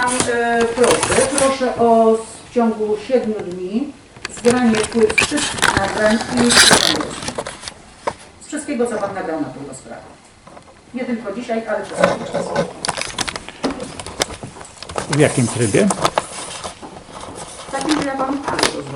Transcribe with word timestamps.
Pan 0.00 0.10
e, 0.32 0.64
proszę, 0.64 1.26
proszę 1.38 1.76
o 1.76 2.16
w 2.50 2.54
ciągu 2.54 2.96
7 3.08 3.32
dni 3.32 3.92
zgranie 4.36 4.76
płyt 4.76 5.14
wszystkich 5.14 5.76
nagrań 5.76 6.18
i. 6.36 6.50
Z 8.44 8.46
wszystkiego, 8.46 8.86
co 8.86 8.98
Pan 8.98 9.14
nagrał 9.14 9.40
na 9.40 9.48
tą 9.48 9.68
rozprawę. 9.68 10.02
Nie 10.94 11.04
tylko 11.04 11.32
dzisiaj, 11.32 11.62
ale 11.68 11.84
przez 11.84 11.98
cały 11.98 12.18
czas. 12.32 12.46
W 15.10 15.18
jakim 15.18 15.46
trybie? 15.46 15.88
Takim, 17.72 18.02
że 18.02 18.08
ja 18.08 18.16
Panu 18.16 18.38
każę 18.46 18.58
to 18.58 18.70
złożyć. 18.72 18.89